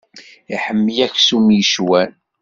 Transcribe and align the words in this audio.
Iḥemmel 0.53 0.97
aksum 1.05 1.45
yecwan. 1.55 2.11